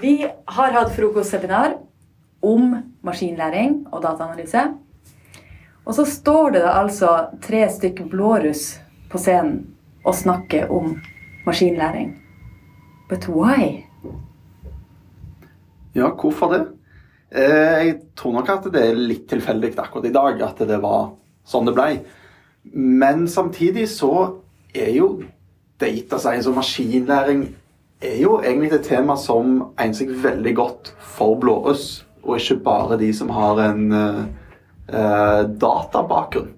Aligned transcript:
Vi 0.00 0.26
har 0.44 0.72
hatt 0.74 0.94
frokostseminar 0.96 1.76
om 2.42 2.74
maskinlæring 3.06 3.84
og 3.92 4.02
dataanalyse. 4.02 4.66
Og 5.84 5.94
så 5.94 6.04
står 6.08 6.56
det 6.56 6.62
da 6.64 6.74
altså 6.80 7.10
tre 7.44 7.62
stykker 7.70 8.08
blåruss 8.10 8.80
på 9.12 9.20
scenen 9.20 9.60
og 10.04 10.16
snakker 10.16 10.72
om 10.72 10.96
maskinlæring. 11.46 12.14
But 13.08 13.28
why? 13.28 13.84
Ja, 15.94 16.10
hvorfor 16.10 16.52
det? 16.52 16.62
Eh, 17.30 17.86
jeg 17.86 17.98
tror 18.16 18.32
nok 18.32 18.48
at 18.50 18.66
det 18.72 18.82
er 18.82 18.98
litt 18.98 19.28
tilfeldig 19.30 19.74
akkurat 19.78 20.08
i 20.08 20.14
dag 20.14 20.42
at 20.42 20.64
det 20.66 20.80
var 20.82 21.12
sånn 21.46 21.68
det 21.68 21.76
ble. 21.76 21.90
Men 22.74 23.28
samtidig 23.28 23.86
så 23.92 24.40
er 24.74 24.90
jo 24.96 25.08
data 25.80 26.18
science 26.18 26.50
og 26.50 26.58
maskinlæring 26.58 27.46
er 28.04 28.18
jo 28.22 28.38
egentlig 28.40 28.72
et 28.74 28.88
tema 28.88 29.16
som 29.20 29.60
egner 29.80 29.98
seg 29.98 30.12
veldig 30.24 30.54
godt 30.58 30.92
for 31.16 31.38
blåruss, 31.40 32.04
og 32.24 32.38
ikke 32.38 32.60
bare 32.64 32.98
de 33.00 33.10
som 33.16 33.32
har 33.34 33.60
en 33.66 33.86
uh, 33.94 35.42
databakgrunn. 35.48 36.52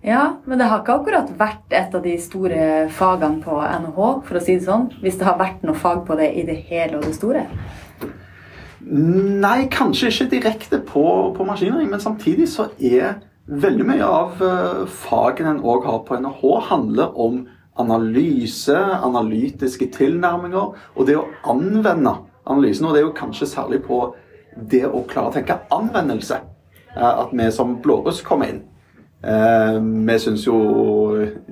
Ja, 0.00 0.40
men 0.48 0.58
det 0.58 0.70
har 0.70 0.80
ikke 0.80 0.96
akkurat 0.96 1.32
vært 1.36 1.74
et 1.76 1.94
av 1.94 2.00
de 2.04 2.14
store 2.22 2.88
fagene 2.96 3.42
på 3.44 3.58
NHH, 3.60 3.98
for 4.24 4.38
å 4.38 4.42
si 4.42 4.56
det 4.56 4.64
sånn. 4.64 4.88
Hvis 5.02 5.18
det 5.20 5.28
har 5.28 5.36
vært 5.40 5.64
noe 5.66 5.76
fag 5.76 6.06
på 6.08 6.16
det 6.16 6.30
i 6.40 6.44
det 6.48 6.56
hele 6.70 6.96
og 7.00 7.04
det 7.04 7.16
store? 7.18 7.44
Nei, 8.80 9.66
kanskje 9.68 10.08
ikke 10.08 10.30
direkte 10.32 10.80
på, 10.88 11.04
på 11.36 11.44
maskinering, 11.44 11.90
men 11.92 12.00
samtidig 12.00 12.48
så 12.48 12.70
er 12.78 13.18
veldig 13.50 13.86
mye 13.90 14.06
av 14.06 14.40
uh, 14.40 14.86
fagene 14.88 15.56
en 15.56 15.64
òg 15.68 15.84
har 15.84 16.00
på 16.08 16.16
NHH, 16.22 16.46
handler 16.70 17.12
om 17.20 17.42
analyse, 17.78 18.76
analytiske 18.76 19.90
tilnærminger 19.94 20.74
og 20.96 21.06
det 21.06 21.16
å 21.18 21.28
anvende 21.48 22.16
analysen. 22.44 22.86
Og 22.86 22.94
det 22.94 23.02
er 23.02 23.06
jo 23.08 23.16
kanskje 23.16 23.50
særlig 23.50 23.82
på 23.86 24.02
det 24.70 24.84
å 24.88 25.04
klare 25.08 25.30
å 25.30 25.34
tenke 25.34 25.60
anvendelse 25.72 26.40
at 26.96 27.30
vi 27.32 27.46
som 27.54 27.76
blåruss 27.82 28.22
kommer 28.26 28.50
inn. 28.50 28.62
Eh, 29.22 29.76
vi 30.06 30.16
syns 30.18 30.46
jo, 30.46 30.56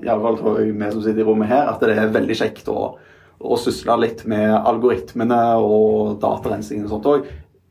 iallfall 0.01 0.39
tror 0.41 0.61
jeg 0.63 0.73
vi 0.73 0.91
som 0.93 1.05
sitter 1.05 1.23
i 1.23 1.27
rommet 1.29 1.51
her, 1.51 1.69
at 1.69 1.83
det 1.85 1.95
er 1.95 2.15
veldig 2.15 2.37
kjekt 2.41 2.71
å, 2.73 2.95
å 3.39 3.59
sysle 3.61 3.99
litt 4.01 4.25
med 4.31 4.55
algoritmene 4.57 5.43
og 5.61 6.17
datarensingen 6.23 6.89
og 6.89 6.95
sånt 6.95 7.11
òg, 7.13 7.29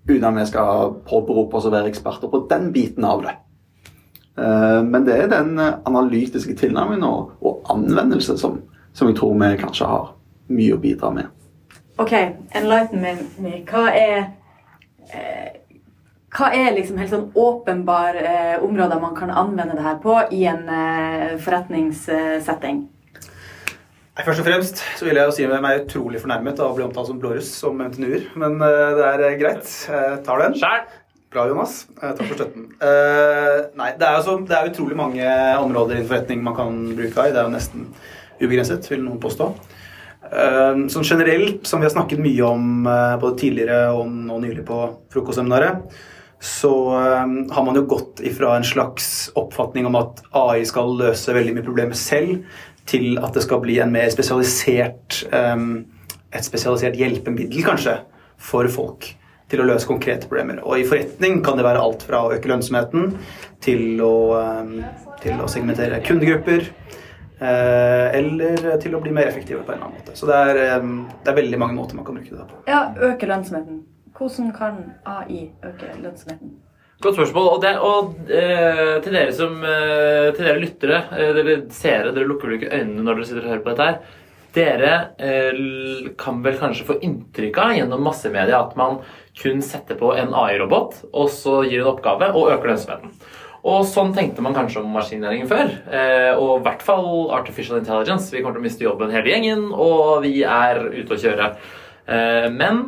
uten 0.08 0.30
at 0.30 0.38
vi 0.38 0.45
skal 0.52 0.94
påberope 1.08 1.59
oss 1.59 1.67
å 1.67 1.73
være 1.73 1.92
eksperter 1.92 2.32
på 2.32 2.45
den 2.52 2.70
biten 2.76 3.08
av 3.09 3.26
det. 3.26 3.36
Eh, 4.38 4.81
men 4.83 5.05
det 5.07 5.17
er 5.17 5.31
den 5.31 5.57
analytiske 5.59 6.55
tilnærmingen 6.59 7.05
og, 7.07 7.31
og 7.41 7.71
anvendelse 7.73 8.38
som, 8.38 8.61
som, 8.93 9.09
jeg 9.09 9.17
tror 9.17 9.38
vi 9.39 9.53
kanskje 9.61 9.89
har 9.89 10.11
mye 10.53 10.75
å 10.75 10.81
bidra 10.81 11.11
med. 11.16 11.31
Ok, 11.97 12.13
enlighten 12.55 13.02
me. 13.02 13.55
Hva 13.65 13.88
er, 13.89 14.27
eh, 15.09 15.55
hva 16.38 16.52
er 16.53 16.75
liksom 16.75 16.99
helt 17.02 17.13
sånn 17.13 17.31
åpenbare 17.33 18.21
eh, 18.21 18.59
områder 18.63 19.02
man 19.02 19.15
kan 19.17 19.33
anvende 19.33 19.80
det 19.80 19.88
her 19.88 19.97
på 20.03 20.19
i 20.35 20.43
en 20.45 20.69
eh, 20.69 21.33
forretningssetting? 21.41 22.85
Først 24.17 24.41
og 24.41 24.47
fremst 24.47 24.80
så 24.97 25.05
vil 25.05 25.17
jeg 25.19 25.30
jo 25.30 25.33
si 25.35 25.43
at 25.45 25.52
jeg 25.53 25.61
er 25.61 25.83
utrolig 25.83 26.21
fornærmet 26.21 26.61
av 26.61 26.71
å 26.71 26.77
bli 26.77 26.85
omtalt 26.88 27.09
som 27.09 27.19
blåruss 27.21 27.52
som 27.53 27.77
NTNU-er, 27.85 28.23
men 28.41 28.55
uh, 28.58 28.95
det 28.97 29.09
er 29.13 29.35
greit. 29.38 29.67
Jeg 29.85 30.15
tar 30.25 30.41
den. 30.41 30.55
Skjær. 30.58 30.88
Bra, 31.28 31.44
Jonas. 31.50 31.81
Takk 32.00 32.22
for 32.22 32.38
støtten. 32.38 32.70
Uh, 32.80 33.67
nei, 33.75 33.89
det 34.00 34.08
er, 34.08 34.20
jo 34.23 34.38
det 34.47 34.56
er 34.56 34.70
utrolig 34.70 34.95
mange 34.95 35.31
områder 35.59 35.97
innen 35.97 36.08
forretning 36.08 36.44
man 36.45 36.56
kan 36.56 36.78
bruke 36.95 37.20
AI. 37.20 37.33
Det 37.33 37.42
er 37.42 37.50
jo 37.50 37.56
nesten 37.56 37.89
ubegrenset, 38.39 38.88
vil 38.94 39.03
noen 39.03 39.20
påstå. 39.20 39.50
Uh, 40.28 40.86
sånn 40.92 41.08
generelt, 41.08 41.67
som 41.67 41.83
vi 41.83 41.89
har 41.89 41.95
snakket 41.95 42.23
mye 42.23 42.48
om 42.48 42.88
uh, 42.88 43.17
både 43.20 43.42
tidligere 43.44 43.92
og 43.98 44.08
nå 44.08 44.39
nylig 44.45 44.64
på 44.70 44.80
frokostseminaret, 45.11 46.00
så 46.38 46.72
har 46.94 47.64
man 47.66 47.73
jo 47.73 47.88
gått 47.89 48.20
ifra 48.30 48.52
en 48.53 48.66
slags 48.67 49.32
oppfatning 49.42 49.88
om 49.89 49.95
at 49.98 50.20
AI 50.38 50.67
skal 50.70 50.92
løse 50.99 51.33
veldig 51.33 51.55
mye 51.55 51.65
problemer 51.65 51.98
selv, 51.98 52.44
til 52.86 53.17
at 53.17 53.33
det 53.33 53.42
skal 53.42 53.64
bli 53.64 53.80
en 53.82 53.89
mer 53.89 54.11
spesialisert 54.14 55.23
et 55.27 56.45
spesialisert 56.45 56.99
hjelpemiddel, 56.99 57.64
kanskje, 57.65 57.95
for 58.38 58.70
folk 58.70 59.09
til 59.52 59.63
å 59.63 59.67
løse 59.67 59.87
konkrete 59.87 60.27
problemer. 60.27 60.59
Og 60.65 60.81
i 60.81 60.87
forretning 60.87 61.41
kan 61.45 61.59
det 61.59 61.65
være 61.67 61.81
alt 61.83 62.03
fra 62.08 62.23
å 62.25 62.33
øke 62.35 62.52
lønnsomheten 62.52 63.13
til 63.63 64.02
å, 64.03 64.17
um, 64.35 64.73
til 65.23 65.39
å 65.43 65.49
segmentere 65.52 66.02
kundegrupper. 66.05 66.67
Uh, 67.37 68.09
eller 68.17 68.80
til 68.81 68.95
å 68.97 69.02
bli 69.03 69.11
mer 69.13 69.30
effektive 69.30 69.61
på 69.61 69.69
en 69.69 69.77
eller 69.77 69.91
annen 69.91 69.99
måte. 70.02 70.17
Så 70.17 70.30
det 70.30 70.37
er, 70.52 70.80
um, 70.81 71.03
det 71.23 71.31
er 71.31 71.37
veldig 71.37 71.61
mange 71.61 71.77
måter 71.77 71.99
man 71.99 72.08
kan 72.08 72.17
bruke 72.17 72.33
det 72.33 72.47
på. 72.49 72.63
Ja, 72.67 72.87
øke 73.11 73.30
lønnsomheten. 73.30 73.83
Hvordan 74.17 74.53
kan 74.58 74.80
AI 75.05 75.52
øke 75.64 75.91
lønnsomheten? 76.02 76.55
Godt 77.02 77.14
spørsmål. 77.19 77.47
Og, 77.52 77.59
det, 77.61 77.73
og 77.85 78.31
eh, 78.33 78.95
til 79.05 79.14
dere 79.14 79.33
som 79.37 79.59
eh, 79.61 80.31
til 80.33 80.47
dere 80.47 80.61
lyttere, 80.64 81.02
eh, 81.14 81.33
dere 81.37 81.58
seere, 81.73 82.14
dere 82.15 82.25
lukker 82.25 82.49
vel 82.49 82.58
ikke 82.58 82.71
øynene 82.73 83.05
når 83.05 83.19
dere 83.19 83.27
sitter 83.29 83.43
og 83.43 83.52
hører 83.52 83.61
på 83.65 83.69
dette 83.73 83.89
her. 83.89 84.15
Dere 84.58 84.94
eh, 85.22 86.12
kan 86.18 86.42
vel 86.45 86.58
kanskje 86.58 86.86
få 86.88 86.98
inntrykk 87.06 87.60
av 87.62 87.73
gjennom 87.78 88.06
massemedia 88.08 88.62
at 88.64 88.78
man 88.80 89.02
kun 89.38 89.62
setter 89.62 90.00
på 90.00 90.14
en 90.18 90.34
AI-robot, 90.34 91.04
og 91.14 91.30
så 91.34 91.60
gir 91.68 91.84
en 91.84 91.92
oppgave 91.92 92.32
og 92.34 92.50
øker 92.56 92.72
lønnsomheten. 92.72 93.14
Og 93.68 93.84
sånn 93.90 94.14
tenkte 94.16 94.42
man 94.45 94.56
kanskje 94.56 94.82
om 94.82 94.94
maskinlæringen 94.95 95.50
før. 95.50 95.70
Eh, 95.92 96.32
og 96.40 96.62
i 96.62 96.64
hvert 96.66 96.86
fall 96.86 97.30
artificial 97.36 97.82
intelligence. 97.82 98.32
Vi 98.32 98.42
kommer 98.42 98.58
til 98.58 98.64
å 98.64 98.68
miste 98.68 98.86
jobben 98.86 99.14
hele 99.14 99.34
gjengen, 99.34 99.70
og 99.73 100.23
vi 100.26 100.40
er 100.48 100.82
ute 100.95 101.14
å 101.14 101.22
kjøre. 101.22 101.52
Eh, 102.08 102.50
men 102.54 102.86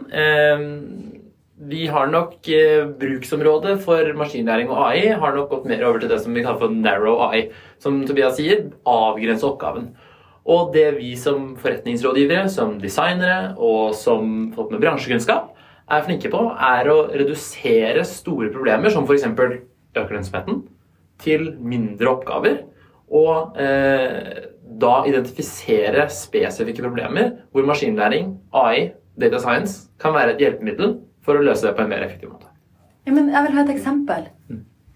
vi 1.69 1.85
har 1.91 2.07
nok 2.07 2.47
bruksområdet 3.01 3.73
for 3.83 4.13
maskinlæring 4.15 4.69
og 4.71 4.77
AI 4.85 5.09
har 5.19 5.33
nok 5.35 5.49
gått 5.51 5.65
mer 5.67 5.83
over 5.83 5.99
til 5.99 6.07
det 6.09 6.21
som 6.23 6.31
vi 6.33 6.45
kaller 6.45 6.61
for 6.61 6.71
narrow 6.71 7.19
AI. 7.27 7.49
Som 7.83 7.99
Tobias 8.07 8.39
sier, 8.39 8.69
avgrense 8.87 9.45
oppgaven. 9.45 9.89
Og 10.49 10.73
det 10.73 10.87
vi 10.97 11.13
som 11.19 11.53
forretningsrådgivere, 11.61 12.49
som 12.49 12.77
designere 12.81 13.53
og 13.55 13.93
som 13.97 14.49
folk 14.55 14.71
med 14.73 14.81
bransjekunnskap 14.81 15.51
er 15.89 16.05
flinke 16.05 16.31
på, 16.33 16.41
er 16.53 16.89
å 16.89 17.03
redusere 17.13 18.05
store 18.07 18.49
problemer, 18.53 18.89
som 18.93 19.05
f.eks. 19.05 19.27
øker 19.29 20.15
lønnsomheten, 20.15 20.63
til 21.21 21.51
mindre 21.59 22.13
oppgaver. 22.15 22.63
Og 23.09 23.57
eh, 23.61 24.47
da 24.79 24.93
identifisere 25.09 26.07
spesifikke 26.13 26.85
problemer 26.85 27.31
hvor 27.53 27.65
maskinlæring, 27.69 28.35
AI, 28.53 28.91
data 29.19 29.41
science 29.41 29.89
kan 30.01 30.13
være 30.15 30.35
et 30.35 30.43
hjelpemiddel 30.45 30.99
for 31.25 31.37
å 31.37 31.45
løse 31.45 31.67
det 31.67 31.75
på 31.77 31.85
en 31.85 31.91
mer 31.91 32.05
effektiv 32.05 32.33
måte. 32.33 32.49
Ja, 33.05 33.13
men 33.13 33.31
Jeg 33.33 33.45
vil 33.45 33.57
ha 33.57 33.65
et 33.65 33.73
eksempel. 33.73 34.29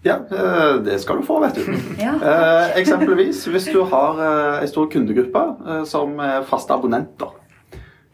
Ja, 0.04 0.18
eh, 0.30 0.74
det 0.84 0.98
skal 0.98 1.16
du 1.16 1.22
få, 1.22 1.38
vet 1.40 1.54
du. 1.54 1.64
Ja. 2.04 2.12
Eh, 2.20 2.76
eksempelvis 2.80 3.46
hvis 3.48 3.70
du 3.72 3.80
har 3.88 4.20
eh, 4.20 4.62
en 4.62 4.68
stor 4.68 4.90
kundegruppe 4.92 5.44
som 5.88 6.18
er 6.20 6.44
faste 6.48 6.76
abonnenter. 6.76 7.40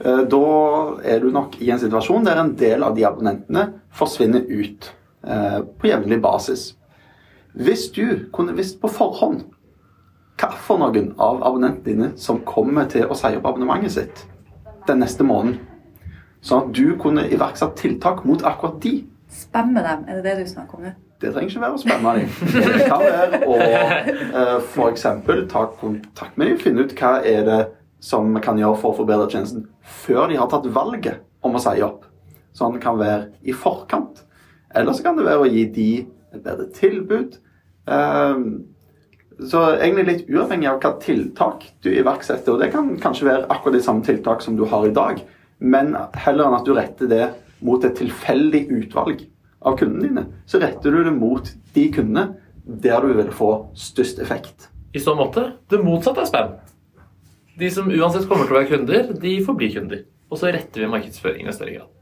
Da 0.01 0.45
er 1.05 1.19
du 1.21 1.27
nok 1.29 1.59
i 1.61 1.67
en 1.75 1.81
situasjon 1.83 2.25
der 2.25 2.39
en 2.41 2.55
del 2.57 2.87
av 2.87 2.95
de 2.97 3.03
abonnentene 3.05 3.67
forsvinner 3.93 4.47
ut 4.49 4.87
på 5.21 5.91
jevnlig 5.91 6.17
basis. 6.25 6.63
Hvis 7.53 7.91
du 7.93 8.31
kunne 8.33 8.55
visst 8.57 8.79
på 8.81 8.89
forhånd 8.89 9.43
hva 10.41 10.49
for 10.57 10.81
noen 10.81 11.11
av 11.21 11.43
abonnentene 11.45 11.85
dine 11.85 12.09
som 12.17 12.41
kommer 12.49 12.89
til 12.89 13.13
å 13.13 13.19
si 13.19 13.35
opp 13.37 13.51
abonnementet 13.51 13.93
sitt 13.99 14.25
den 14.89 15.05
neste 15.05 15.27
måneden, 15.27 15.61
sånn 16.41 16.71
at 16.71 16.73
du 16.81 16.97
kunne 16.97 17.29
iverksatt 17.29 17.77
tiltak 17.83 18.25
mot 18.25 18.41
akkurat 18.41 18.81
de 18.81 19.03
Spamme 19.31 19.85
dem, 19.85 20.09
er 20.09 20.17
det 20.17 20.31
det 20.31 20.41
du 20.41 20.53
snakker 20.57 20.81
om 20.81 20.89
nå? 20.89 20.97
Det 21.21 21.35
trenger 21.35 21.51
ikke 21.53 21.61
være 21.61 21.77
å 21.77 22.15
dem. 22.17 22.31
Det 22.55 22.87
kan 22.89 23.03
være 23.05 23.41
å 23.45 23.57
uh, 23.61 24.55
f.eks. 24.63 25.05
ta 25.53 25.65
kontakt 25.77 26.39
med 26.41 26.49
dem, 26.49 26.61
finne 26.63 26.87
ut 26.87 26.95
hva 26.97 27.19
er 27.29 27.45
det 27.45 27.61
som 28.01 28.31
vi 28.33 28.41
kan 28.41 28.57
gjøre 28.57 28.79
for 28.81 28.95
å 28.95 28.99
forbedre 29.03 29.29
tjenesten 29.29 29.67
før 29.85 30.31
de 30.31 30.39
har 30.41 30.49
tatt 30.49 30.69
valget 30.73 31.21
om 31.45 31.59
å 31.59 31.61
si 31.61 31.75
opp. 31.85 32.07
Sånn 32.57 32.79
kan 32.81 32.97
være 33.01 33.29
i 33.45 33.53
forkant. 33.53 34.23
Eller 34.73 34.97
så 34.97 35.05
kan 35.05 35.19
det 35.19 35.27
være 35.27 35.45
å 35.45 35.51
gi 35.51 35.67
de 35.75 35.91
et 36.33 36.45
bedre 36.47 36.71
tilbud. 36.79 37.37
Uh, 37.85 38.65
så 39.51 39.65
egentlig 39.75 40.07
litt 40.07 40.33
uavhengig 40.33 40.71
av 40.71 40.81
hva 40.81 40.95
tiltak 41.05 41.67
du 41.85 41.91
iverksetter. 41.93 42.55
Og 42.55 42.65
det 42.65 42.71
kan 42.73 42.95
kanskje 43.03 43.29
være 43.29 43.51
akkurat 43.53 43.77
de 43.77 43.85
samme 43.85 44.05
tiltak 44.09 44.41
som 44.45 44.57
du 44.57 44.65
har 44.73 44.89
i 44.89 44.95
dag, 44.97 45.21
men 45.61 45.93
heller 46.17 46.49
enn 46.49 46.57
at 46.57 46.65
du 46.65 46.73
retter 46.77 47.13
det 47.13 47.27
mot 47.65 47.85
et 47.85 47.97
tilfeldig 48.01 48.65
utvalg 48.79 49.27
av 49.61 49.77
kundene 49.79 50.09
dine, 50.09 50.27
så 50.49 50.61
retter 50.63 50.95
du 50.95 51.03
det 51.05 51.15
mot 51.15 51.51
de 51.75 51.87
kundene 51.93 52.31
der 52.65 53.05
du 53.05 53.15
vil 53.19 53.31
få 53.35 53.51
størst 53.77 54.21
effekt. 54.23 54.69
I 54.95 55.03
så 55.03 55.15
måte 55.19 55.53
det 55.71 55.83
motsatte 55.85 56.25
er 56.25 56.31
spam. 56.31 56.59
De 57.61 57.69
som 57.73 57.91
uansett 57.93 58.29
kommer 58.29 58.49
til 58.49 58.57
å 58.57 58.61
være 58.61 58.71
kunder, 58.73 59.15
de 59.21 59.39
får 59.45 59.57
bli 59.59 59.71
kunder. 59.75 60.05
Og 60.31 60.39
så 60.41 60.53
retter 60.55 60.85
vi 60.85 60.91
markedsføringen 60.91 61.51
i 61.51 61.57
større 61.57 61.75
grad. 61.77 61.97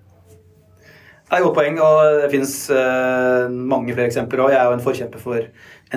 Det 1.29 1.37
er 1.37 1.43
et 1.43 1.45
godt 1.45 1.59
poeng, 1.59 1.79
og 1.85 2.23
det 2.23 2.31
finnes 2.33 2.53
uh, 2.73 3.51
mange 3.53 3.93
flere 3.93 4.09
eksempler 4.09 4.47
òg. 4.47 4.53
Jeg 4.55 4.61
er 4.63 4.71
jo 4.71 4.77
en 4.79 4.85
forkjemper 4.87 5.21
for 5.21 5.49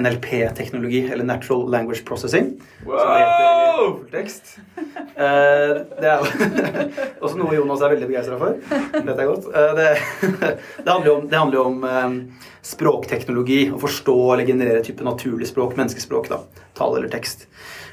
NLP-teknologi, 0.01 1.05
eller 1.07 1.27
Natural 1.27 1.63
Language 1.71 2.03
Processing. 2.07 2.57
Som 2.83 3.13
heter 3.15 3.70
Fulltekst. 3.71 4.55
Eh, 4.77 5.73
det 6.01 6.09
er 6.11 6.23
også 7.23 7.39
noe 7.39 7.55
Jonas 7.55 7.83
er 7.83 7.93
veldig 7.95 8.09
begeistra 8.09 8.39
for. 8.41 8.57
Vet 8.61 9.21
jeg 9.21 9.29
godt. 9.29 9.49
Eh, 9.51 9.73
det, 9.79 9.89
det 10.83 10.89
handler 10.89 11.11
jo 11.11 11.15
om, 11.17 11.29
handler 11.33 11.61
om 11.65 11.85
eh, 11.87 12.49
språkteknologi. 12.71 13.61
Å 13.73 13.81
forstå 13.81 14.17
eller 14.33 14.49
generere 14.49 14.83
type 14.85 15.05
naturlig 15.07 15.49
språk, 15.51 15.77
menneskespråk. 15.79 16.31
da, 16.31 16.43
Tale 16.77 17.01
eller 17.01 17.11
tekst. 17.13 17.47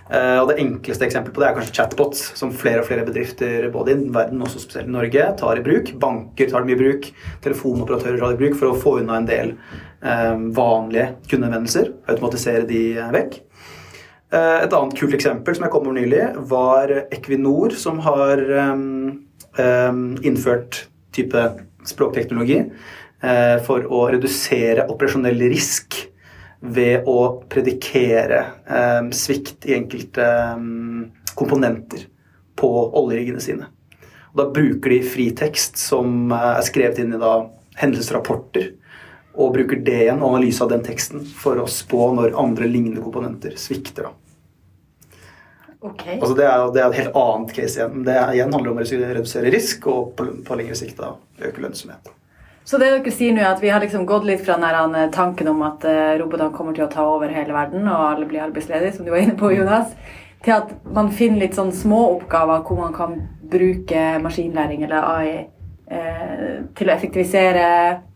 Eh, 0.09 0.39
og 0.41 0.49
Det 0.49 0.59
enkleste 0.63 1.05
eksempelet 1.05 1.37
på 1.37 1.43
det 1.43 1.49
er 1.51 1.57
kanskje 1.59 1.75
chatbots, 1.77 2.23
som 2.39 2.53
flere 2.55 2.83
og 2.83 2.89
flere 2.89 3.05
bedrifter 3.07 3.69
både 3.73 3.93
i 3.93 4.13
verden, 4.15 4.45
også 4.45 4.63
spesielt 4.63 4.89
i 4.89 4.95
Norge, 4.95 5.27
tar 5.41 5.61
i 5.61 5.65
bruk. 5.65 5.93
Banker 6.01 6.49
tar 6.51 6.65
dem 6.65 6.73
i 6.73 6.81
bruk, 6.81 7.11
telefonoperatører 7.45 8.21
tar 8.21 8.33
det 8.33 8.39
i 8.39 8.43
bruk 8.47 8.57
for 8.61 8.71
å 8.71 8.79
få 8.79 8.97
unna 9.03 9.21
en 9.21 9.29
del 9.29 9.53
eh, 10.01 10.35
vanlige 10.57 11.11
kundehenvendelser. 11.29 11.93
Automatisere 12.09 12.65
de 12.69 12.83
eh, 12.97 13.13
vekk. 13.19 13.43
Eh, 14.29 14.59
Et 14.65 14.75
annet 14.77 14.99
kult 14.99 15.17
eksempel 15.17 15.57
som 15.57 15.65
jeg 15.65 15.73
kom 15.73 15.89
over 15.89 15.97
nylig, 15.97 16.25
var 16.51 16.93
Equinor, 17.09 17.73
som 17.81 18.01
har 18.05 18.43
um, 18.75 19.25
um, 19.57 20.05
innført 20.21 20.85
type 21.17 21.45
språkteknologi 21.89 22.59
eh, 22.61 23.57
for 23.65 23.87
å 23.89 24.05
redusere 24.13 24.85
operasjonell 24.93 25.41
risk 25.49 25.97
ved 26.61 27.07
å 27.09 27.19
predikere 27.49 28.43
um, 28.67 29.13
svikt 29.15 29.65
i 29.71 29.77
enkelte 29.79 30.27
komponenter 31.39 32.05
på 32.59 32.71
oljeriggene 32.99 33.41
sine. 33.41 33.69
Og 34.35 34.43
da 34.43 34.49
bruker 34.53 34.93
de 34.93 35.01
fritekst 35.07 35.81
som 35.81 36.29
eh, 36.35 36.51
er 36.59 36.67
skrevet 36.69 37.01
inn 37.01 37.17
i 37.17 37.23
da, 37.23 37.39
hendelsesrapporter, 37.81 38.75
og 39.39 39.53
bruker 39.55 39.79
det 39.87 40.01
igjen, 40.05 40.23
analyse 40.25 40.65
av 40.65 40.73
den 40.73 40.83
teksten, 40.83 41.23
for 41.39 41.61
å 41.63 41.69
spå 41.71 42.11
når 42.17 42.35
andre 42.39 42.67
lignende 42.67 43.05
komponenter 43.05 43.55
svikter. 43.61 44.09
da. 44.09 44.15
Ok. 45.81 46.05
Altså 46.17 46.35
det, 46.35 46.45
er, 46.45 46.63
det 46.75 46.83
er 46.83 46.89
et 46.89 47.01
helt 47.05 47.19
annet 47.21 47.53
case 47.55 47.79
igjen. 47.79 48.05
Det 48.07 48.15
er, 48.19 48.33
igjen 48.35 48.55
handler 48.55 48.73
om 48.75 48.81
å 48.83 48.87
redusere 48.87 49.53
risk, 49.55 49.87
og 49.87 50.15
på, 50.19 50.27
på 50.47 50.59
lengre 50.59 50.79
sikt 50.79 50.99
da, 50.99 51.13
øke 51.39 51.63
lønnsomhet. 51.63 52.11
Så 52.69 52.77
det 52.77 52.91
dere 52.93 53.13
sier 53.15 53.33
nå 53.33 53.41
er 53.41 53.53
at 53.55 53.63
vi 53.63 53.71
har 53.73 53.81
liksom 53.81 54.03
gått 54.09 54.27
litt 54.29 54.43
fra 54.45 54.59
den 54.61 54.97
eh, 54.99 55.11
tanken 55.15 55.49
om 55.49 55.63
at 55.65 55.87
eh, 55.89 56.19
robotene 56.21 56.53
kommer 56.53 56.75
til 56.77 56.85
å 56.85 56.91
ta 56.93 57.07
over 57.09 57.31
hele 57.33 57.55
verden, 57.55 57.87
og 57.89 58.09
alle 58.11 58.27
blir 58.29 58.43
arbeidsledige, 58.45 58.97
som 58.97 59.07
du 59.07 59.13
var 59.15 59.23
inne 59.23 59.39
på, 59.39 59.55
Jonas, 59.55 59.95
til 60.45 60.57
at 60.59 60.75
man 60.93 61.09
finner 61.15 61.47
litt 61.47 61.57
sånn 61.57 61.73
små 61.73 62.03
oppgaver 62.19 62.67
hvor 62.67 62.83
man 62.83 62.93
kan 62.97 63.15
bruke 63.49 64.03
maskinlæring 64.21 64.85
eller 64.85 65.07
AI 65.15 65.31
eh, 65.39 66.53
til 66.77 66.91
å 66.91 66.95
effektivisere, 66.95 67.71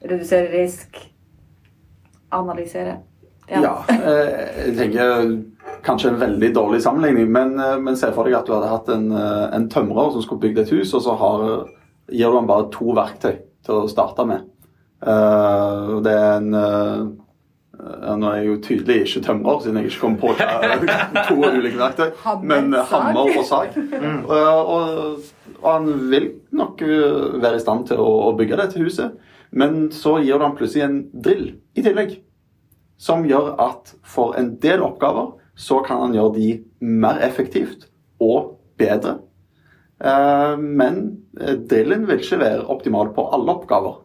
redusere 0.05 0.53
risk, 0.53 1.01
analysere. 2.33 2.99
Ja, 3.51 3.61
ja 3.61 3.73
jeg 3.91 4.77
tenker 4.79 5.27
kanskje 5.83 6.13
en 6.13 6.21
veldig 6.21 6.53
dårlig 6.55 6.83
sammenligning, 6.83 7.33
men, 7.33 7.59
eh, 7.61 7.79
men 7.79 7.97
se 7.97 8.13
for 8.15 8.29
deg 8.29 8.39
at 8.39 8.47
du 8.47 8.55
hadde 8.55 8.71
hatt 8.71 8.89
en, 8.95 9.11
eh, 9.13 9.57
en 9.57 9.69
tømrer 9.69 10.13
som 10.13 10.23
skulle 10.23 10.41
bygge 10.41 10.63
et 10.63 10.71
hus, 10.71 10.95
og 10.95 11.03
så 11.03 11.17
har, 11.19 11.67
gir 12.09 12.31
du 12.31 12.39
ham 12.39 12.47
bare 12.47 12.71
to 12.71 12.95
verktøy 12.95 13.37
til 13.65 13.75
å 13.75 13.91
starte 13.91 14.27
med. 14.27 14.47
Eh, 15.03 16.01
det 16.03 16.15
er 16.15 16.37
en 16.37 16.55
eh, 16.55 17.03
ja, 17.83 18.15
Nå 18.15 18.29
er 18.29 18.37
jeg 18.37 18.47
jo 18.47 18.57
tydelig 18.63 18.97
ikke 19.03 19.25
tømrer, 19.27 19.61
siden 19.63 19.79
jeg 19.81 19.91
ikke 19.91 20.03
kom 20.05 20.17
på 20.21 20.35
to 21.29 21.39
ulike 21.43 21.81
verktøy. 21.81 22.13
Men 22.47 22.75
eh, 22.75 22.87
hammer 22.93 23.39
og 23.39 23.47
sag. 23.49 23.75
Eh, 24.33 24.55
og, 24.63 25.19
og 25.63 25.67
han 25.67 25.89
vil 26.11 26.29
nok 26.55 26.83
eh, 26.83 27.43
være 27.43 27.59
i 27.59 27.63
stand 27.63 27.87
til 27.91 28.01
å 28.03 28.33
bygge 28.39 28.59
dette 28.61 28.83
huset, 28.83 29.19
men 29.53 29.91
så 29.93 30.17
gir 30.25 30.39
du 30.41 30.45
ham 30.47 30.57
plutselig 30.57 30.85
en 30.87 31.03
drill 31.13 31.59
i 31.77 31.83
tillegg 31.85 32.23
som 33.03 33.25
gjør 33.27 33.57
at 33.61 33.95
for 34.07 34.37
en 34.39 34.55
del 34.63 34.81
oppgaver 34.87 35.33
så 35.59 35.81
kan 35.85 36.01
han 36.07 36.15
gjøre 36.17 36.35
de 36.37 36.49
mer 36.81 37.19
effektivt 37.27 37.89
og 38.23 38.55
bedre. 38.81 39.19
Eh, 40.03 40.57
Men 40.57 41.19
eh, 41.41 41.57
drillen 41.69 42.07
vil 42.09 42.21
ikke 42.23 42.39
være 42.41 42.65
optimal 42.73 43.11
på 43.15 43.27
alle 43.35 43.53
oppgaver. 43.53 43.97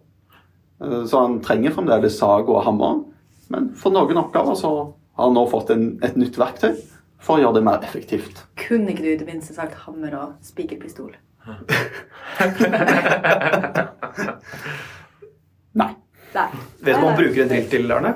Eh, 0.84 1.06
Så 1.06 1.20
han 1.22 1.40
trenger 1.46 1.72
fremdeles 1.78 2.18
sag 2.20 2.50
og 2.50 2.64
hammer, 2.66 3.04
men 3.50 3.70
for 3.76 3.92
noen 3.96 4.18
oppgaver 4.18 4.56
så 4.60 4.74
har 5.18 5.24
han 5.30 5.34
nå 5.38 5.46
fått 5.50 5.70
en, 5.74 6.00
et 6.04 6.18
nytt 6.18 6.38
verktøy 6.38 6.76
for 7.20 7.36
å 7.38 7.42
gjøre 7.42 7.54
det 7.60 7.64
mer 7.70 7.80
effektivt. 7.86 8.44
Kunne 8.60 8.90
ikke 8.92 9.04
du 9.06 9.10
i 9.14 9.18
det 9.22 9.28
minste 9.30 9.54
sagt 9.56 9.74
hammer 9.86 10.14
og 10.18 10.34
spikerpistol? 10.46 11.14
Nei. 16.36 16.48
Vet 16.82 16.88
du 16.88 16.98
hva 16.98 17.04
man 17.06 17.20
bruker 17.20 17.44
en 17.44 17.52
drill 17.52 17.70
til, 17.72 17.92
Arne? 17.94 18.16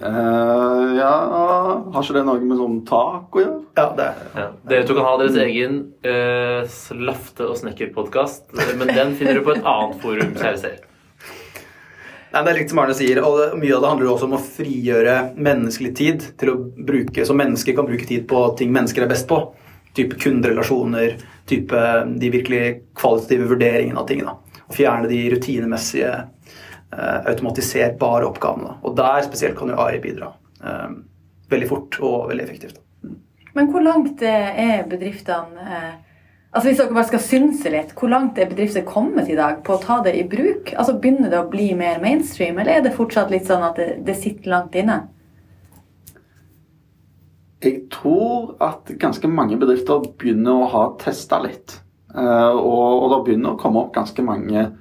Uh, 0.00 0.96
ja, 0.96 1.10
har 1.92 2.04
ikke 2.04 2.14
det 2.16 2.22
noe 2.24 2.40
med 2.40 2.56
sånn 2.56 2.76
tak 2.88 3.34
å 3.36 3.42
gjøre? 3.42 3.56
Ja, 3.76 3.88
det 3.98 4.06
er 4.06 4.20
Ja. 4.38 4.44
Dere 4.70 4.86
to 4.88 4.94
kan 4.96 5.04
ha 5.04 5.16
deres 5.20 5.36
egen 5.42 5.80
uh, 6.06 6.62
slafte- 6.70 7.48
og 7.50 7.58
snekkerpodkast, 7.60 8.46
men 8.80 8.94
den 8.94 9.12
finner 9.18 9.36
du 9.36 9.44
på 9.44 9.56
et 9.58 9.66
annet 9.66 10.00
forum, 10.00 10.32
kjære 10.38 10.62
seere. 10.62 10.86
Nei, 12.30 12.44
det 12.46 12.50
er 12.52 12.58
likt 12.60 12.70
som 12.70 12.78
Arne 12.78 12.94
sier, 12.94 13.18
og 13.26 13.36
det, 13.40 13.46
mye 13.58 13.74
av 13.74 13.82
det 13.82 13.88
handler 13.90 14.12
også 14.12 14.28
om 14.28 14.36
å 14.38 14.44
frigjøre 14.44 15.16
menneskelig 15.34 15.90
tid 15.98 16.26
til 16.38 16.52
å 16.52 16.58
bruke, 16.62 17.26
så 17.26 17.34
mennesker 17.34 17.74
kan 17.76 17.88
bruke 17.88 18.06
tid 18.06 18.28
på 18.30 18.44
ting 18.60 18.70
mennesker 18.72 19.04
er 19.04 19.10
best 19.10 19.26
på. 19.28 19.42
Type 19.98 20.14
kunderelasjoner, 20.22 21.16
type 21.50 21.80
de 22.22 22.30
virkelig 22.30 22.62
kvalitative 22.94 23.50
vurderingene 23.50 23.98
av 23.98 24.06
ting. 24.06 24.22
Da. 24.22 24.36
Og 24.68 24.76
fjerne 24.78 25.10
de 25.10 25.24
rutinemessige, 25.34 26.12
automatiserbare 26.90 28.26
oppgavene. 28.26 28.76
Og 28.82 28.96
der 28.98 29.22
spesielt 29.22 29.58
kan 29.58 29.70
jo 29.70 29.78
AI 29.78 30.00
bidra. 30.02 30.32
Eh, 30.64 30.88
veldig 31.50 31.68
fort 31.70 31.98
og 32.02 32.30
veldig 32.30 32.44
effektivt. 32.44 32.80
Men 33.54 33.70
hvor 33.72 33.82
langt 33.84 34.22
eh, 34.22 34.62
er 34.68 34.86
bedriftene 34.88 35.66
eh, 35.66 35.90
Altså 36.50 36.66
Hvis 36.66 36.80
dere 36.80 36.94
bare 36.96 37.06
skal 37.06 37.20
synse 37.22 37.70
litt, 37.70 37.92
hvor 37.94 38.10
langt 38.10 38.38
er 38.42 38.48
bedrifter 38.50 38.82
kommet 38.82 39.28
i 39.30 39.36
dag 39.38 39.60
på 39.62 39.76
å 39.76 39.82
ta 39.84 40.00
det 40.02 40.16
i 40.18 40.24
bruk? 40.26 40.72
Altså 40.74 40.96
Begynner 40.98 41.30
det 41.30 41.38
å 41.38 41.50
bli 41.50 41.68
mer 41.78 42.00
mainstream, 42.02 42.58
eller 42.58 42.74
er 42.74 42.82
det 42.82 42.96
fortsatt 42.96 43.30
litt 43.30 43.46
sånn 43.46 43.62
at 43.62 43.78
det, 43.78 43.86
det 44.02 44.16
sitter 44.18 44.50
langt 44.50 44.74
inne? 44.74 44.96
Jeg 47.62 47.84
tror 47.94 48.56
at 48.66 48.90
ganske 48.98 49.30
mange 49.30 49.60
bedrifter 49.62 50.02
begynner 50.18 50.64
å 50.64 50.68
ha 50.72 50.82
testa 50.98 51.38
litt. 51.44 51.76
Eh, 52.16 52.50
og, 52.50 52.82
og 52.98 53.06
det 53.14 53.20
begynner 53.28 53.54
å 53.54 53.60
komme 53.60 53.84
opp 53.84 53.94
ganske 53.94 54.26
mange 54.26 54.64
eh, 54.64 54.74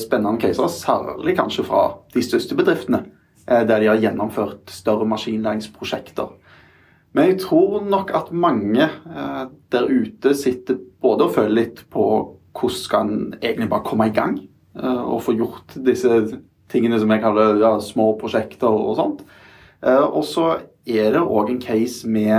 spennende 0.00 0.40
caser, 0.40 0.70
særlig 0.72 1.36
kanskje 1.36 1.64
fra 1.66 1.82
de 2.14 2.22
største 2.24 2.56
bedriftene, 2.56 3.04
eh, 3.48 3.62
der 3.68 3.80
de 3.80 3.90
har 3.90 4.00
gjennomført 4.00 4.70
større 4.72 5.06
maskinlæringsprosjekter. 5.06 6.32
Men 7.16 7.30
jeg 7.30 7.40
tror 7.40 7.84
nok 7.84 8.10
at 8.14 8.32
mange 8.32 8.82
eh, 8.82 9.44
der 9.72 9.88
ute 9.88 10.34
sitter 10.36 10.76
både 11.00 11.24
og 11.24 11.34
føler 11.34 11.54
litt 11.62 11.84
på 11.90 12.04
hvordan 12.56 12.76
skal 12.76 13.08
en 13.08 13.34
egentlig 13.42 13.68
bare 13.68 13.84
komme 13.84 14.08
i 14.08 14.14
gang 14.16 14.38
eh, 14.76 15.02
og 15.02 15.22
få 15.22 15.36
gjort 15.36 15.76
disse 15.86 16.20
tingene 16.72 16.98
som 17.00 17.10
jeg 17.12 17.22
kaller 17.22 17.60
ja, 17.60 17.72
små 17.80 18.14
prosjekter 18.20 18.68
og 18.68 18.96
sånt. 18.98 19.24
Eh, 19.84 20.04
og 20.04 20.24
så 20.28 20.50
er 20.86 21.12
det 21.14 21.22
òg 21.22 21.52
en 21.52 21.62
case 21.62 22.08
med 22.08 22.36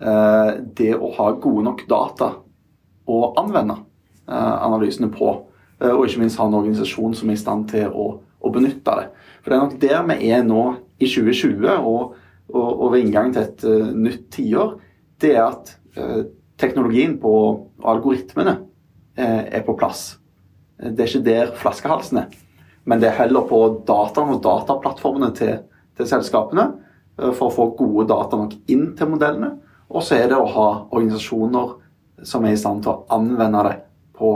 eh, 0.00 0.50
det 0.76 0.92
å 0.96 1.12
ha 1.16 1.30
gode 1.36 1.66
nok 1.68 1.84
data 1.90 2.32
å 3.08 3.22
anvende 3.40 3.76
eh, 4.28 4.54
analysene 4.62 5.10
på. 5.12 5.34
Eh, 5.82 5.90
og 5.90 6.06
ikke 6.06 6.22
minst 6.22 6.38
ha 6.38 6.46
en 6.46 6.58
organisasjon 6.58 7.16
som 7.18 7.30
er 7.30 7.38
i 7.38 7.40
stand 7.40 7.66
til 7.72 7.90
å, 7.90 8.08
å 8.22 8.52
benytte 8.54 8.96
det. 8.98 9.08
For 9.42 9.50
det 9.50 9.56
er 9.56 9.64
nok 9.64 9.78
der 9.82 10.04
vi 10.10 10.30
er 10.30 10.44
nå 10.46 10.66
i 11.02 11.08
2020 11.10 11.66
og, 11.72 12.14
og, 12.52 12.68
og 12.68 12.92
ved 12.92 13.02
inngangen 13.02 13.34
til 13.34 13.48
et 13.48 13.64
uh, 13.66 13.88
nytt 13.96 14.28
tiår. 14.34 14.76
Det 15.22 15.32
er 15.34 15.42
at 15.48 15.72
uh, 15.98 16.20
teknologien 16.60 17.16
på 17.22 17.32
algoritmene 17.90 18.54
uh, 18.60 19.42
er 19.42 19.64
på 19.66 19.74
plass. 19.78 20.12
Det 20.78 21.02
er 21.02 21.10
ikke 21.10 21.26
der 21.26 21.52
flaskehalsen 21.58 22.22
er. 22.22 22.38
Men 22.86 23.02
det 23.02 23.10
er 23.10 23.18
heller 23.18 23.46
på 23.46 23.58
dataene 23.86 24.36
og 24.36 24.44
dataplattformene 24.46 25.30
til, 25.38 25.60
til 25.98 26.08
selskapene 26.10 26.68
for 27.36 27.46
å 27.46 27.54
få 27.54 27.66
gode 27.78 28.08
data 28.10 28.38
nok 28.40 28.56
inn 28.72 28.88
til 28.98 29.12
modellene. 29.12 29.52
Og 29.92 30.02
så 30.02 30.16
er 30.18 30.32
det 30.32 30.38
å 30.38 30.48
ha 30.50 30.68
organisasjoner 30.88 31.76
som 32.26 32.46
er 32.46 32.56
i 32.56 32.58
stand 32.58 32.82
til 32.82 32.94
å 32.94 33.14
anvende 33.14 33.62
det 33.68 33.76
på 34.18 34.32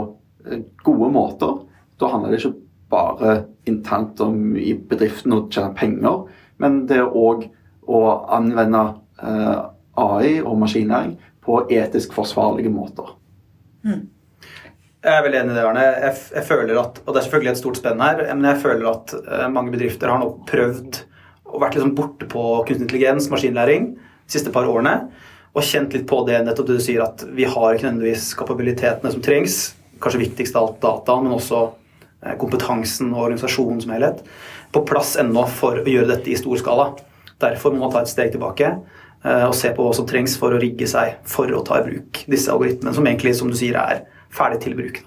gode 0.83 1.11
måter. 1.13 1.61
Da 1.99 2.09
handler 2.11 2.33
det 2.33 2.41
ikke 2.41 2.57
bare 2.91 3.37
internt 3.67 4.21
om 4.23 4.55
i 4.59 4.73
bedriften 4.89 5.35
å 5.35 5.45
tjene 5.51 5.75
penger, 5.77 6.27
men 6.61 6.85
det 6.89 7.01
er 7.01 7.09
òg 7.09 7.47
å 7.87 8.03
anvende 8.35 8.83
eh, 9.23 9.57
AI 9.97 10.37
og 10.41 10.57
maskinlæring 10.61 11.17
på 11.43 11.63
etisk 11.71 12.15
forsvarlige 12.15 12.71
måter. 12.71 13.15
Jeg 15.07 15.13
er 15.13 15.23
veldig 15.23 15.39
enig 15.39 15.53
i 15.53 15.55
det, 15.55 15.63
Arne. 15.63 15.83
Jeg, 16.03 16.15
jeg 16.35 16.45
føler 16.47 16.79
at, 16.81 16.97
og 17.05 17.13
Det 17.13 17.19
er 17.19 17.25
selvfølgelig 17.27 17.51
et 17.53 17.61
stort 17.61 17.79
spenn 17.79 18.01
her, 18.03 18.23
men 18.33 18.49
jeg 18.49 18.63
føler 18.63 18.89
at 18.91 19.13
eh, 19.21 19.45
mange 19.53 19.71
bedrifter 19.75 20.11
har 20.11 20.19
nå 20.23 20.33
prøvd 20.49 21.01
og 21.47 21.61
vært 21.63 21.77
liksom 21.77 21.95
borte 21.95 22.27
på 22.27 22.43
kunstig 22.67 22.83
intelligens, 22.83 23.29
maskinlæring, 23.31 23.93
de 23.95 24.35
siste 24.35 24.51
par 24.51 24.67
årene. 24.67 24.97
Og 25.55 25.63
kjent 25.65 25.95
litt 25.95 26.03
på 26.09 26.19
det 26.27 26.41
nettopp 26.43 26.67
det 26.67 26.81
du 26.81 26.83
sier, 26.83 27.05
at 27.05 27.23
vi 27.33 27.47
har 27.47 27.73
ikke 27.73 27.87
nødvendigvis 27.87 28.33
kapabilitetene 28.37 29.13
som 29.13 29.23
trengs. 29.23 29.76
Kanskje 30.01 30.23
viktigst 30.25 30.55
av 30.55 30.69
alt 30.69 30.79
dataen, 30.83 31.25
men 31.25 31.35
også 31.37 31.63
eh, 32.23 32.37
kompetansen 32.39 33.11
og 33.13 33.25
organisasjonen 33.27 33.81
som 33.83 33.95
helhet. 33.95 34.23
På 34.73 34.83
plass 34.87 35.15
ennå 35.21 35.45
for 35.49 35.81
å 35.81 35.89
gjøre 35.89 36.11
dette 36.13 36.33
i 36.33 36.39
stor 36.39 36.59
skala. 36.61 36.91
Derfor 37.41 37.75
må 37.75 37.85
man 37.85 37.93
ta 37.93 38.03
et 38.03 38.13
steg 38.13 38.33
tilbake. 38.35 38.77
eh, 39.25 39.45
og 39.47 39.55
se 39.57 39.73
på 39.73 39.83
hva 39.83 39.93
som 39.95 40.07
trengs 40.07 40.37
for 40.39 40.53
å 40.53 40.61
rigge 40.61 40.87
seg 40.87 41.17
for 41.27 41.51
å 41.51 41.63
ta 41.65 41.81
i 41.81 41.85
bruk 41.89 42.23
disse 42.27 42.51
algoritmene, 42.53 42.95
som 42.95 43.07
egentlig, 43.07 43.35
som 43.35 43.51
du 43.51 43.57
sier, 43.57 43.75
er 43.75 44.05
ferdig 44.29 44.61
til 44.63 44.75
bruk. 44.77 45.03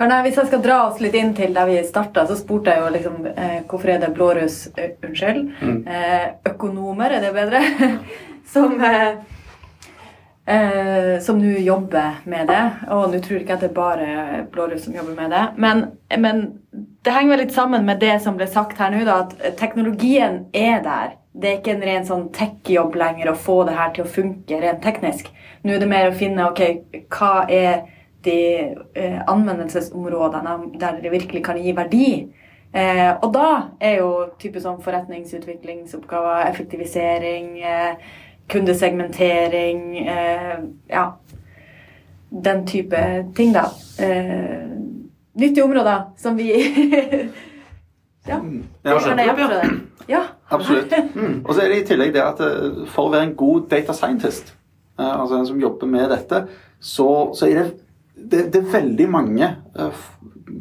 Karne, 0.00 0.22
hvis 0.24 0.38
jeg 0.38 0.48
skal 0.48 0.62
dra 0.64 0.76
oss 0.86 1.00
litt 1.02 1.16
inn 1.18 1.34
til 1.36 1.52
der 1.52 1.66
vi 1.68 1.80
starta, 1.84 2.22
så 2.24 2.36
spurte 2.38 2.72
jeg 2.72 2.80
jo 2.80 2.92
liksom 2.94 3.16
eh, 3.34 3.58
hvorfor 3.68 3.90
er 3.92 3.98
det 4.00 4.14
blåruss 4.16 4.62
eh, 4.78 4.94
Unnskyld. 5.04 5.50
Mm. 5.60 5.80
Eh, 5.84 6.26
økonomer, 6.52 7.16
er 7.18 7.26
det 7.26 7.32
bedre? 7.34 7.60
som 8.52 8.80
eh, 8.80 9.18
eh, 10.50 11.20
som 11.22 11.38
nå 11.38 11.58
jobber 11.64 12.20
med 12.24 12.50
det. 12.50 12.64
Og 12.90 13.12
nå 13.12 13.20
tror 13.22 13.36
jeg 13.38 13.44
ikke 13.44 13.56
at 13.58 13.64
det 13.64 13.70
er 13.70 13.76
bare 13.76 14.42
blåruss 14.52 14.86
som 14.88 14.96
jobber 14.96 15.16
med 15.18 15.30
det. 15.34 15.44
Men, 15.56 15.84
men 16.18 16.42
det 17.04 17.14
henger 17.14 17.34
vel 17.34 17.42
litt 17.44 17.56
sammen 17.56 17.86
med 17.86 18.02
det 18.02 18.16
som 18.24 18.38
ble 18.38 18.48
sagt 18.50 18.80
her 18.82 18.92
nå, 18.94 19.04
da, 19.08 19.22
at 19.26 19.58
teknologien 19.60 20.44
er 20.56 20.82
der. 20.86 21.16
Det 21.30 21.48
er 21.48 21.60
ikke 21.60 21.76
en 21.76 21.86
ren 21.86 22.08
sånn 22.08 22.26
tech-jobb 22.34 22.98
lenger 22.98 23.30
å 23.30 23.38
få 23.38 23.62
det 23.68 23.76
her 23.78 23.94
til 23.94 24.04
å 24.04 24.10
funke 24.10 24.58
rent 24.60 24.82
teknisk. 24.84 25.30
Nå 25.62 25.76
er 25.76 25.82
det 25.82 25.88
mer 25.90 26.10
å 26.10 26.16
finne 26.16 26.48
ok, 26.50 26.62
hva 27.12 27.34
er 27.46 27.86
de 28.24 28.40
eh, 28.98 29.20
anvendelsesområdene 29.30 30.56
der 30.80 30.98
det 31.00 31.12
virkelig 31.12 31.44
kan 31.46 31.60
gi 31.60 31.72
verdi. 31.76 32.10
Eh, 32.72 33.12
og 33.22 33.32
da 33.34 33.46
er 33.82 33.96
jo 33.98 34.10
type 34.42 34.60
sånn 34.62 34.82
forretningsutviklingsoppgaver, 34.84 36.44
effektivisering, 36.50 37.48
eh, 37.62 38.18
kundesegmentering 38.50 39.98
eh, 39.98 40.58
Ja, 40.90 41.04
den 42.30 42.66
type 42.66 42.98
ting, 43.36 43.54
da. 43.54 43.70
Eh, 43.98 44.66
nyttige 45.34 45.64
områder 45.64 46.02
som 46.16 46.36
vi 46.38 46.52
Ja. 48.28 48.36
Ja, 48.84 48.98
kan 48.98 49.18
jeg 49.18 49.30
hjelpe 49.30 49.46
deg? 49.48 49.76
Ja. 50.10 50.20
Absolutt. 50.52 50.92
Mm. 51.14 51.40
Og 51.44 51.54
så 51.54 51.62
er 51.62 51.72
det 51.72 51.78
i 51.80 51.86
tillegg 51.88 52.12
det 52.14 52.22
at 52.24 52.42
eh, 52.44 52.82
for 52.90 53.08
å 53.08 53.14
være 53.14 53.30
en 53.30 53.36
god 53.38 53.68
data 53.70 53.94
scientist, 53.96 54.52
eh, 54.98 55.08
altså 55.08 55.38
en 55.38 55.48
som 55.48 55.62
jobber 55.62 55.88
med 55.90 56.10
dette, 56.12 56.44
så, 56.80 57.08
så 57.36 57.48
er 57.48 57.60
det, 57.60 57.66
det, 58.16 58.44
det 58.52 58.62
er 58.62 58.72
veldig 58.74 59.08
mange 59.10 59.48
eh, 59.48 60.04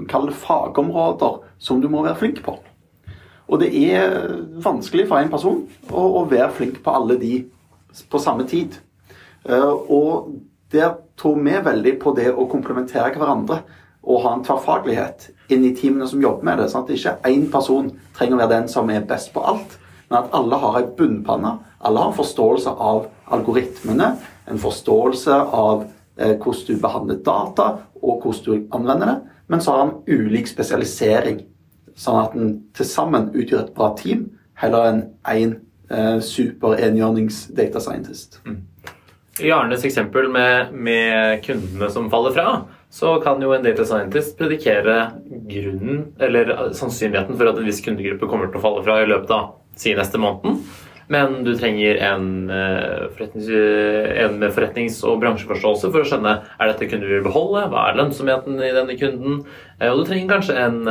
kall 0.10 0.29
det 0.29 0.38
fagområder 0.39 1.39
som 1.60 1.81
du 1.81 1.89
må 1.91 2.05
være 2.05 2.19
flink 2.22 2.43
på. 2.46 2.55
Og 3.50 3.62
det 3.63 3.72
er 3.74 4.13
vanskelig 4.62 5.08
for 5.10 5.19
en 5.19 5.31
person 5.31 5.63
å, 5.89 6.03
å 6.22 6.25
være 6.29 6.51
flink 6.53 6.84
på 6.86 6.93
alle 6.93 7.17
de 7.19 7.34
på 8.10 8.19
samme 8.19 8.48
tid. 8.48 8.77
Eh, 9.46 9.74
Og 9.89 10.36
der 10.72 10.96
tror 11.17 11.36
vi 11.43 11.58
veldig 11.65 12.00
på 12.00 12.13
det 12.15 12.31
å 12.31 12.48
komplementere 12.50 13.15
hverandre 13.17 13.63
og 14.03 14.22
ha 14.24 14.34
en 14.34 14.43
tverrfaglighet 14.46 15.29
inn 15.50 15.65
i 15.65 15.74
teamene 15.75 16.08
som 16.08 16.22
jobber 16.22 16.43
med 16.43 16.60
det. 16.60 16.69
sånn 16.69 16.84
at 16.84 16.89
ikke 16.89 17.17
én 17.25 17.51
person 17.51 17.91
trenger 18.15 18.36
å 18.36 18.39
være 18.39 18.55
den 18.62 18.67
som 18.67 18.89
er 18.89 19.01
best 19.01 19.34
på 19.34 19.41
alt, 19.41 19.77
men 20.10 20.24
at 20.24 20.34
alle 20.34 20.55
har 20.55 20.77
ei 20.79 20.88
bunnpanne. 20.98 21.60
Alle 21.81 22.00
har 22.00 22.12
en 22.12 22.17
forståelse 22.17 22.69
av 22.69 23.08
algoritmene, 23.31 24.17
en 24.48 24.58
forståelse 24.58 25.31
av 25.31 25.86
eh, 26.17 26.36
hvordan 26.38 26.65
du 26.67 26.81
behandler 26.81 27.24
data, 27.25 27.79
og 28.01 28.22
hvordan 28.24 28.43
du 28.46 28.67
anvender 28.75 29.05
det, 29.05 29.17
men 29.48 29.62
så 29.62 29.72
har 29.72 29.88
en 29.88 29.98
ulik 30.08 30.48
spesialisering. 30.48 31.43
Sånn 31.96 32.22
at 32.22 32.36
en 32.36 32.51
til 32.74 32.86
sammen 32.86 33.31
utgjør 33.34 33.65
et 33.65 33.74
bra 33.75 33.93
team, 33.98 34.29
heller 34.53 34.89
enn 34.89 35.01
én 35.27 35.58
eh, 35.89 36.19
super 36.25 36.77
enhjørnings 36.79 37.48
data 37.58 37.79
scientist. 37.84 38.39
I 39.39 39.51
Arnes 39.55 39.86
eksempel 39.88 40.27
med, 40.31 40.74
med 40.74 41.43
kundene 41.46 41.89
som 41.93 42.10
faller 42.12 42.36
fra, 42.36 42.48
så 42.91 43.13
kan 43.24 43.41
jo 43.41 43.53
en 43.53 43.63
data 43.63 43.86
scientist 43.86 44.38
predikere 44.39 44.98
grunnen, 45.50 46.10
eller 46.19 46.72
sannsynligheten 46.75 47.38
for 47.38 47.51
at 47.51 47.58
en 47.62 47.67
viss 47.69 47.81
kundegruppe 47.86 48.27
kommer 48.27 48.50
til 48.50 48.60
å 48.60 48.65
falle 48.65 48.84
fra 48.84 49.00
i 49.03 49.10
løpet 49.10 49.31
av 49.36 49.51
si 49.79 49.93
neste 49.96 50.19
måneden. 50.19 50.60
Men 51.10 51.39
du 51.41 51.55
trenger 51.58 51.98
en, 52.05 52.50
eh, 52.53 53.08
en 54.25 54.36
med 54.39 54.51
forretnings- 54.53 55.03
og 55.03 55.22
bransjeforståelse 55.24 55.89
for 55.89 56.03
å 56.03 56.05
skjønne 56.05 56.34
er 56.60 56.67
dette 56.69 56.86
kunder 56.89 57.08
vi 57.08 57.15
vil 57.15 57.25
beholde, 57.25 57.63
hva 57.72 57.88
er 57.89 57.98
lønnsomheten 57.98 58.60
i 58.62 58.74
denne 58.75 58.98
kunden. 59.00 59.46
Eh, 59.81 59.89
Og 59.89 60.03
du 60.03 60.12
trenger 60.12 60.36
kanskje 60.36 60.58
en, 60.58 60.84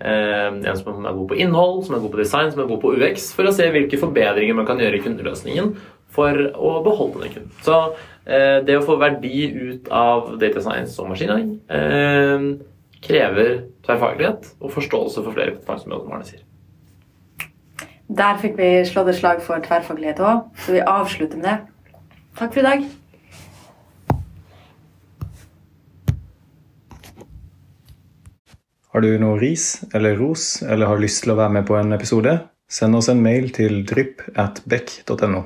en 0.00 0.76
som 0.76 1.04
er 1.06 1.14
god 1.14 1.28
på 1.30 1.36
innhold, 1.38 1.84
som 1.86 1.94
er 1.94 2.02
god 2.02 2.12
på 2.12 2.18
design, 2.20 2.50
som 2.52 2.64
er 2.64 2.70
god 2.70 2.80
på 2.82 2.94
UX, 2.96 3.28
for 3.36 3.46
å 3.46 3.52
se 3.54 3.68
hvilke 3.72 4.00
forbedringer 4.00 4.56
man 4.58 4.66
kan 4.68 4.80
gjøre 4.82 4.98
i 4.98 5.04
kundeløsningen 5.04 5.74
for 6.14 6.38
å 6.54 6.72
beholde 6.84 7.24
den 7.24 7.34
kunden. 7.34 7.52
Så 7.64 7.78
eh, 8.26 8.60
det 8.66 8.78
å 8.78 8.84
få 8.86 8.98
verdi 9.00 9.48
ut 9.50 9.90
av 9.94 10.34
data 10.42 10.62
science 10.62 10.98
og 11.02 11.10
maskinlæring 11.12 11.54
eh, 11.68 12.48
krever 13.04 13.54
tverrfaglighet 13.84 14.50
og 14.60 14.74
forståelse 14.74 15.22
for 15.22 15.36
flere 15.36 15.54
kompetanseområder, 15.56 16.04
som 16.04 16.18
Arne 16.18 16.28
sier. 16.28 16.44
Der 18.14 18.36
fikk 18.40 18.58
vi 18.60 18.68
slått 18.88 19.10
et 19.10 19.18
slag 19.18 19.40
for 19.44 19.62
tverrfaglighet 19.64 20.20
òg, 20.22 20.44
så 20.60 20.76
vi 20.76 20.84
avslutter 20.84 21.40
med 21.40 21.48
det. 21.50 21.56
Takk 22.38 22.52
for 22.52 22.62
i 22.62 22.68
dag. 22.68 22.86
Har 28.94 29.02
du 29.02 29.16
noe 29.18 29.40
ris 29.42 29.80
eller 29.90 30.14
ros, 30.14 30.62
eller 30.62 30.86
har 30.86 31.00
lyst 31.02 31.24
til 31.24 31.32
å 31.34 31.38
være 31.40 31.56
med 31.56 31.64
på 31.66 31.74
en 31.74 31.90
episode? 31.96 32.36
Send 32.70 32.94
oss 32.94 33.08
en 33.10 33.24
mail 33.26 33.48
til 33.50 33.80
drypp 33.90 34.22
at 34.38 34.62
beck.no. 34.70 35.42